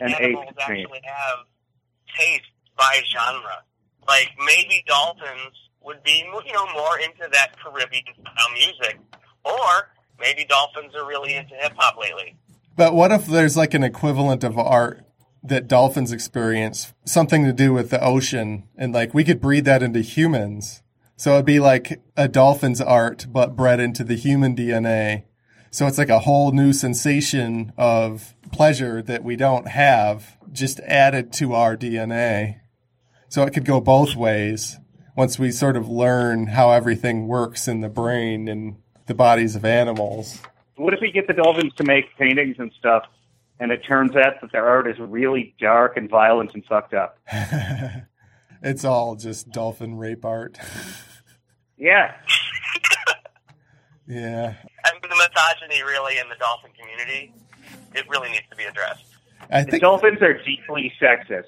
know 0.00 0.06
if 0.06 0.20
ape 0.20 0.36
animals 0.36 0.54
to 0.56 0.62
actually 0.62 1.00
have 1.04 1.38
taste 2.18 2.50
by 2.76 3.00
genre. 3.12 3.64
Like 4.08 4.30
maybe 4.44 4.82
dolphins 4.86 5.54
would 5.82 6.02
be, 6.02 6.24
you 6.46 6.52
know, 6.52 6.66
more 6.72 6.98
into 6.98 7.28
that 7.32 7.56
Caribbean 7.62 8.04
style 8.14 8.52
music, 8.54 8.98
or 9.44 9.90
maybe 10.18 10.44
dolphins 10.44 10.94
are 10.94 11.06
really 11.06 11.34
into 11.34 11.54
hip 11.54 11.72
hop 11.76 11.96
lately. 11.98 12.36
But 12.76 12.94
what 12.94 13.12
if 13.12 13.26
there's 13.26 13.56
like 13.56 13.74
an 13.74 13.84
equivalent 13.84 14.44
of 14.44 14.58
art 14.58 15.04
that 15.42 15.68
dolphins 15.68 16.12
experience, 16.12 16.92
something 17.04 17.44
to 17.44 17.52
do 17.52 17.72
with 17.72 17.90
the 17.90 18.02
ocean, 18.02 18.68
and 18.76 18.92
like 18.92 19.14
we 19.14 19.24
could 19.24 19.40
breed 19.40 19.64
that 19.66 19.82
into 19.82 20.00
humans? 20.00 20.82
So 21.16 21.34
it'd 21.34 21.44
be 21.44 21.60
like 21.60 22.00
a 22.16 22.28
dolphin's 22.28 22.80
art, 22.80 23.26
but 23.28 23.54
bred 23.54 23.80
into 23.80 24.04
the 24.04 24.16
human 24.16 24.56
DNA. 24.56 25.24
So 25.70 25.86
it's 25.86 25.98
like 25.98 26.08
a 26.08 26.20
whole 26.20 26.52
new 26.52 26.72
sensation 26.72 27.72
of 27.76 28.34
pleasure 28.52 29.02
that 29.02 29.24
we 29.24 29.36
don't 29.36 29.68
have, 29.68 30.36
just 30.52 30.80
added 30.80 31.32
to 31.34 31.54
our 31.54 31.76
DNA. 31.76 32.60
So 33.28 33.42
it 33.42 33.52
could 33.52 33.64
go 33.64 33.80
both 33.80 34.16
ways 34.16 34.78
once 35.16 35.38
we 35.38 35.50
sort 35.50 35.76
of 35.76 35.88
learn 35.88 36.48
how 36.48 36.70
everything 36.70 37.28
works 37.28 37.68
in 37.68 37.80
the 37.80 37.88
brain 37.88 38.48
and 38.48 38.76
the 39.06 39.14
bodies 39.14 39.56
of 39.56 39.64
animals. 39.64 40.40
What 40.76 40.94
if 40.94 41.00
we 41.00 41.12
get 41.12 41.26
the 41.26 41.34
dolphins 41.34 41.74
to 41.74 41.84
make 41.84 42.06
paintings 42.16 42.56
and 42.58 42.72
stuff, 42.78 43.04
and 43.58 43.70
it 43.70 43.84
turns 43.84 44.16
out 44.16 44.40
that 44.40 44.50
their 44.52 44.66
art 44.66 44.88
is 44.88 44.98
really 44.98 45.54
dark 45.60 45.96
and 45.96 46.08
violent 46.08 46.54
and 46.54 46.64
fucked 46.64 46.94
up? 46.94 47.18
it's 48.62 48.84
all 48.84 49.14
just 49.16 49.50
dolphin 49.50 49.96
rape 49.96 50.24
art. 50.24 50.58
Yeah. 51.82 52.12
yeah. 54.06 54.54
I 54.84 54.92
mean, 54.92 55.00
the 55.00 55.16
misogyny 55.16 55.82
really 55.82 56.18
in 56.18 56.28
the 56.28 56.34
dolphin 56.38 56.70
community, 56.78 57.32
it 57.94 58.08
really 58.08 58.30
needs 58.30 58.44
to 58.50 58.56
be 58.56 58.64
addressed. 58.64 59.04
I 59.50 59.62
The 59.64 59.72
think, 59.72 59.82
dolphins 59.82 60.20
are 60.22 60.34
deeply 60.44 60.92
sexist. 61.00 61.44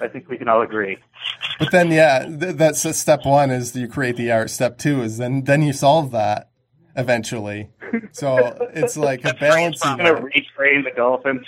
I 0.00 0.08
think 0.08 0.28
we 0.28 0.36
can 0.38 0.48
all 0.48 0.62
agree. 0.62 0.98
but 1.58 1.70
then, 1.70 1.90
yeah, 1.92 2.24
th- 2.26 2.56
that's 2.56 2.96
step 2.96 3.24
one 3.24 3.50
is 3.50 3.74
you 3.76 3.86
create 3.88 4.16
the 4.16 4.32
art. 4.32 4.50
Step 4.50 4.78
two 4.78 5.02
is 5.02 5.18
then, 5.18 5.44
then 5.44 5.62
you 5.62 5.72
solve 5.72 6.10
that 6.12 6.50
eventually. 6.96 7.70
So 8.12 8.68
it's 8.74 8.96
like 9.08 9.24
a 9.24 9.34
balancing. 9.34 9.90
I'm 9.90 9.98
going 9.98 10.16
to 10.16 10.22
retrain 10.22 10.84
the 10.84 10.90
dolphins. 10.96 11.46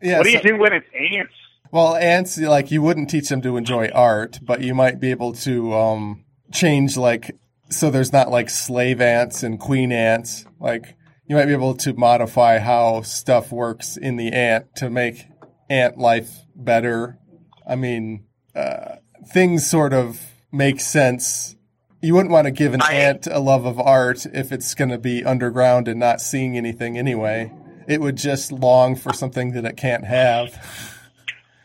Yeah, 0.00 0.18
what 0.18 0.24
do 0.24 0.30
you 0.32 0.40
do 0.42 0.56
when 0.58 0.72
it's 0.72 0.86
ants? 0.94 1.32
Well, 1.70 1.96
ants, 1.96 2.38
like 2.38 2.70
you 2.70 2.82
wouldn't 2.82 3.10
teach 3.10 3.28
them 3.28 3.42
to 3.42 3.56
enjoy 3.56 3.88
art, 3.88 4.38
but 4.42 4.60
you 4.62 4.74
might 4.74 5.00
be 5.00 5.10
able 5.10 5.32
to 5.34 5.74
um, 5.74 6.24
change, 6.52 6.96
like, 6.96 7.36
so 7.68 7.90
there's 7.90 8.12
not 8.12 8.30
like 8.30 8.48
slave 8.48 9.00
ants 9.00 9.42
and 9.42 9.58
queen 9.58 9.90
ants. 9.92 10.46
Like, 10.60 10.94
you 11.26 11.36
might 11.36 11.46
be 11.46 11.52
able 11.52 11.74
to 11.74 11.94
modify 11.94 12.58
how 12.58 13.02
stuff 13.02 13.50
works 13.52 13.96
in 13.96 14.16
the 14.16 14.32
ant 14.32 14.74
to 14.76 14.90
make 14.90 15.26
ant 15.70 15.96
life 15.98 16.40
better. 16.54 17.18
I 17.66 17.76
mean, 17.76 18.24
uh, 18.54 18.96
things 19.32 19.66
sort 19.68 19.92
of 19.94 20.20
make 20.52 20.80
sense. 20.80 21.56
You 22.02 22.14
wouldn't 22.14 22.32
want 22.32 22.44
to 22.46 22.50
give 22.50 22.74
an 22.74 22.82
I- 22.82 22.92
ant 22.94 23.26
a 23.26 23.38
love 23.40 23.64
of 23.64 23.80
art 23.80 24.26
if 24.26 24.52
it's 24.52 24.74
going 24.74 24.90
to 24.90 24.98
be 24.98 25.24
underground 25.24 25.88
and 25.88 25.98
not 25.98 26.20
seeing 26.20 26.56
anything 26.56 26.98
anyway. 26.98 27.50
It 27.88 28.00
would 28.00 28.16
just 28.16 28.52
long 28.52 28.94
for 28.96 29.12
something 29.12 29.52
that 29.52 29.64
it 29.64 29.76
can't 29.76 30.04
have. 30.04 30.52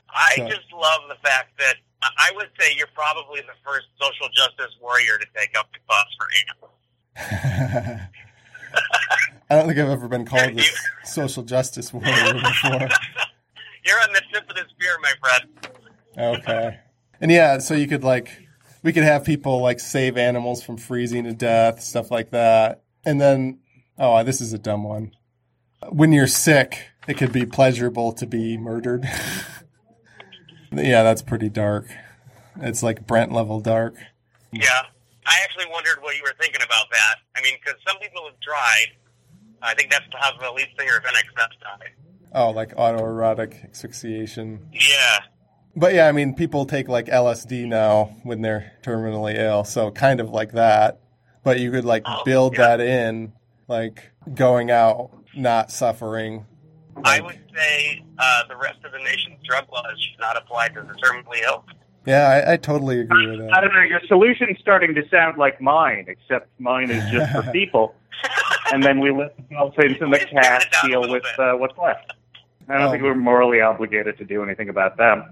I 0.10 0.34
So- 0.38 0.48
just 0.48 0.72
love 0.74 1.02
the 1.10 1.16
fact 1.28 1.58
that 1.60 1.76
I 2.02 2.08
I 2.30 2.32
would 2.36 2.48
say 2.58 2.74
you're 2.78 2.88
probably 2.96 3.42
the 3.42 3.54
first 3.66 3.88
social 4.02 4.30
justice 4.34 4.74
warrior 4.82 5.18
to 5.18 5.26
take 5.36 5.54
up 5.58 5.68
the 5.74 5.80
cause 5.90 6.16
for 6.18 6.28
ants. 7.98 8.02
I 9.50 9.56
don't 9.56 9.68
think 9.68 9.80
I've 9.80 9.90
ever 9.90 10.08
been 10.08 10.26
called 10.26 10.60
a 10.60 10.64
social 11.06 11.44
justice 11.44 11.92
warrior 11.92 12.34
before. 12.34 12.72
You're 13.84 14.00
on 14.02 14.14
the 14.14 14.22
tip 14.32 14.48
of 14.50 14.56
the 14.56 14.66
spear, 14.70 14.96
my 15.02 15.14
friend. 15.20 16.38
Okay. 16.38 16.80
And 17.20 17.32
yeah, 17.32 17.58
so 17.58 17.74
you 17.74 17.88
could 17.88 18.04
like, 18.04 18.48
we 18.84 18.94
could 18.94 19.04
have 19.04 19.24
people 19.24 19.62
like 19.62 19.80
save 19.80 20.18
animals 20.18 20.62
from 20.62 20.78
freezing 20.78 21.24
to 21.24 21.34
death, 21.34 21.82
stuff 21.82 22.12
like 22.12 22.30
that. 22.30 22.84
And 23.04 23.20
then, 23.20 23.60
oh, 23.98 24.24
this 24.24 24.40
is 24.40 24.54
a 24.54 24.60
dumb 24.60 24.84
one. 24.84 25.12
When 25.90 26.12
you're 26.12 26.28
sick, 26.28 26.90
it 27.08 27.18
could 27.18 27.32
be 27.32 27.46
pleasurable 27.46 28.14
to 28.14 28.28
be 28.28 28.58
murdered. 28.58 29.06
yeah, 30.72 31.02
that's 31.02 31.24
pretty 31.24 31.50
dark. 31.50 31.88
It's 32.62 32.84
like 32.84 33.08
Brent 33.08 33.32
level 33.32 33.60
dark. 33.62 33.96
Yeah. 34.52 34.84
I 35.26 35.40
actually 35.44 35.66
wondered 35.72 36.02
what 36.02 36.16
you 36.16 36.22
were 36.24 36.36
thinking 36.40 36.62
about 36.62 36.86
that. 36.92 37.16
I 37.36 37.42
mean, 37.42 37.56
because 37.64 37.80
some 37.88 37.98
people 37.98 38.26
have 38.26 38.40
tried. 38.42 38.88
I 39.62 39.74
think 39.74 39.92
that's 39.92 40.06
how 40.14 40.32
the 40.38 40.52
lead 40.52 40.68
singer 40.78 40.98
of 40.98 41.04
INXS 41.04 41.36
died. 41.62 41.90
Oh, 42.34 42.52
like 42.52 42.76
autoerotic 42.76 43.70
asphyxiation. 43.72 44.68
Yeah. 44.72 45.20
But 45.76 45.94
yeah, 45.94 46.08
I 46.08 46.12
mean, 46.12 46.34
people 46.36 46.66
take 46.66 46.88
like 46.88 47.08
LSD 47.08 47.66
now 47.68 48.16
when 48.24 48.42
they're 48.42 48.74
terminally 48.84 49.36
ill, 49.38 49.64
so 49.64 49.92
kind 49.92 50.20
of 50.20 50.30
like 50.30 50.52
that. 50.54 51.00
But 51.44 51.60
you 51.60 51.72
could 51.72 51.86
like 51.86 52.04
Oh, 52.06 52.24
build 52.26 52.54
yeah. 52.58 52.78
that 52.78 52.82
in, 52.82 53.34
like 53.68 54.12
going 54.34 54.72
out, 54.72 55.12
not 55.36 55.72
suffering. 55.72 56.46
I 57.04 57.22
would 57.22 57.40
say 57.56 58.04
uh, 58.18 58.42
the 58.50 58.58
rest 58.58 58.80
of 58.84 58.92
the 58.92 58.98
nation's 59.00 59.38
drug 59.48 59.66
laws 59.72 59.86
should 60.00 60.20
not 60.20 60.36
apply 60.38 60.68
to 60.70 60.82
the 60.82 60.94
terminally 61.02 61.42
ill. 61.44 61.64
Yeah, 62.06 62.28
I, 62.28 62.54
I 62.54 62.58
totally 62.58 63.00
agree 63.00 63.28
with 63.30 63.40
that. 63.40 63.54
I 63.58 63.62
don't 63.62 63.74
know. 63.74 63.82
Your 63.82 64.02
solution's 64.08 64.58
starting 64.60 64.96
to 64.96 65.02
sound 65.10 65.38
like 65.38 65.62
mine, 65.62 66.06
except 66.08 66.50
mine 66.60 66.90
is 66.90 67.04
just 67.12 67.32
for 67.32 67.44
people, 67.54 67.96
and 68.74 68.84
then 68.84 69.00
we 69.00 69.12
let 69.12 69.36
the 69.38 69.44
dolphins 69.56 69.98
and 70.02 70.14
the 70.14 70.20
We 70.20 70.26
cats 70.42 70.66
it 70.66 70.88
deal 70.88 71.10
with 71.10 71.24
uh, 71.38 71.54
what's 71.54 71.78
left. 71.78 72.14
I 72.68 72.74
don't 72.74 72.84
Um, 72.84 72.92
think 72.92 73.04
we're 73.04 73.16
morally 73.16 73.62
obligated 73.62 74.18
to 74.20 74.26
do 74.26 74.44
anything 74.44 74.70
about 74.70 74.98
them. 74.98 75.24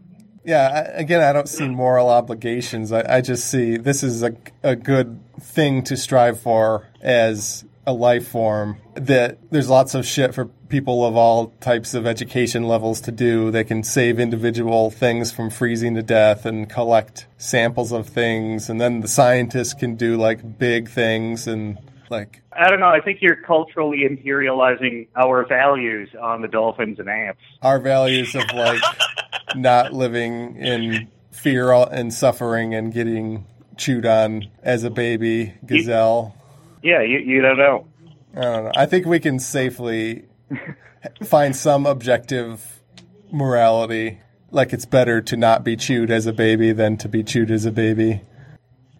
Yeah, 0.43 0.67
I, 0.95 0.99
again, 0.99 1.21
I 1.21 1.33
don't 1.33 1.49
see 1.49 1.67
moral 1.67 2.09
obligations. 2.09 2.91
I, 2.91 3.17
I 3.17 3.21
just 3.21 3.49
see 3.51 3.77
this 3.77 4.01
is 4.01 4.23
a, 4.23 4.31
a 4.63 4.75
good 4.75 5.19
thing 5.41 5.83
to 5.83 5.97
strive 5.97 6.39
for 6.39 6.87
as 7.01 7.65
a 7.85 7.93
life 7.93 8.29
form. 8.29 8.77
That 8.95 9.39
there's 9.51 9.69
lots 9.69 9.93
of 9.93 10.05
shit 10.05 10.33
for 10.33 10.45
people 10.45 11.05
of 11.05 11.15
all 11.15 11.47
types 11.59 11.93
of 11.93 12.05
education 12.07 12.63
levels 12.63 13.01
to 13.01 13.11
do. 13.11 13.51
They 13.51 13.63
can 13.65 13.83
save 13.83 14.19
individual 14.19 14.89
things 14.89 15.31
from 15.31 15.49
freezing 15.49 15.95
to 15.95 16.03
death 16.03 16.45
and 16.45 16.69
collect 16.69 17.27
samples 17.37 17.91
of 17.91 18.07
things, 18.07 18.69
and 18.69 18.79
then 18.79 19.01
the 19.01 19.07
scientists 19.07 19.73
can 19.73 19.95
do 19.95 20.15
like 20.17 20.57
big 20.57 20.89
things 20.89 21.45
and 21.47 21.77
like 22.09 22.41
I 22.51 22.69
don't 22.69 22.79
know. 22.79 22.87
I 22.87 23.01
think 23.01 23.21
you're 23.21 23.35
culturally 23.35 24.03
imperializing 24.09 25.07
our 25.15 25.45
values 25.45 26.09
on 26.19 26.41
the 26.41 26.47
dolphins 26.47 26.99
and 26.99 27.09
ants. 27.09 27.41
our 27.61 27.79
values 27.79 28.35
of 28.35 28.43
like 28.53 28.81
not 29.55 29.93
living 29.93 30.55
in 30.57 31.07
fear 31.31 31.71
and 31.71 32.13
suffering 32.13 32.73
and 32.73 32.93
getting 32.93 33.45
chewed 33.77 34.05
on 34.05 34.47
as 34.63 34.83
a 34.83 34.89
baby 34.89 35.53
gazelle. 35.65 36.35
Yeah, 36.81 37.01
you, 37.01 37.19
you 37.19 37.41
don't 37.41 37.57
know. 37.57 37.87
I 38.35 38.41
don't 38.41 38.63
know. 38.65 38.71
I 38.75 38.85
think 38.85 39.05
we 39.05 39.19
can 39.19 39.39
safely 39.39 40.25
find 41.23 41.55
some 41.55 41.85
objective 41.85 42.81
morality. 43.31 44.19
Like 44.51 44.73
it's 44.73 44.85
better 44.85 45.21
to 45.21 45.37
not 45.37 45.63
be 45.63 45.75
chewed 45.75 46.11
as 46.11 46.25
a 46.25 46.33
baby 46.33 46.71
than 46.71 46.97
to 46.97 47.09
be 47.09 47.23
chewed 47.23 47.51
as 47.51 47.65
a 47.65 47.71
baby. 47.71 48.21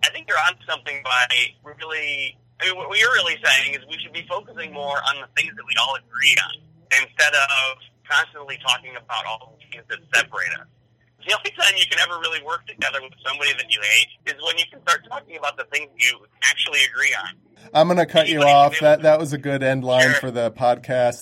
I 0.03 0.09
think 0.09 0.27
you're 0.27 0.37
on 0.37 0.55
something 0.67 1.01
by 1.03 1.27
really. 1.63 2.37
I 2.61 2.65
mean, 2.65 2.77
what 2.77 2.97
you're 2.97 3.13
really 3.13 3.37
saying 3.43 3.75
is 3.75 3.81
we 3.89 3.97
should 4.01 4.13
be 4.13 4.25
focusing 4.27 4.73
more 4.73 4.97
on 4.97 5.21
the 5.21 5.27
things 5.37 5.53
that 5.55 5.65
we 5.65 5.73
all 5.79 5.95
agree 5.95 6.35
on 6.49 6.61
instead 7.03 7.33
of 7.33 7.77
constantly 8.09 8.57
talking 8.65 8.95
about 8.95 9.25
all 9.25 9.57
the 9.59 9.65
things 9.71 9.83
that 9.89 9.99
separate 10.15 10.51
us. 10.59 10.67
The 11.27 11.35
only 11.35 11.51
time 11.59 11.73
you 11.75 11.85
can 11.89 11.99
ever 11.99 12.19
really 12.21 12.41
work 12.43 12.65
together 12.67 12.99
with 13.01 13.11
somebody 13.25 13.51
that 13.53 13.69
you 13.69 13.79
hate 13.81 14.33
is 14.33 14.41
when 14.45 14.57
you 14.57 14.63
can 14.71 14.81
start 14.81 15.01
talking 15.09 15.37
about 15.37 15.57
the 15.57 15.65
things 15.65 15.89
you 15.97 16.17
actually 16.43 16.79
agree 16.89 17.13
on. 17.13 17.35
I'm 17.73 17.87
gonna 17.89 18.05
cut 18.05 18.27
you 18.29 18.35
Anybody 18.41 18.51
can 18.51 18.55
off. 18.55 18.79
That 18.79 19.01
that 19.01 19.19
was 19.19 19.33
a 19.33 19.37
good 19.37 19.61
end 19.61 19.83
line 19.83 20.03
Sure. 20.03 20.13
for 20.13 20.31
the 20.31 20.51
podcast. 20.51 21.15